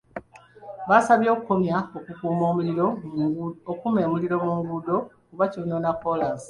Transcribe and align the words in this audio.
Abasabye 0.85 1.29
okukomya 1.35 1.77
okukuma 1.97 2.43
omuliro 4.03 4.45
mu 4.47 4.51
nguudo 4.59 4.97
kuba 5.29 5.45
kyonoona 5.51 5.91
kkolaasi. 5.95 6.39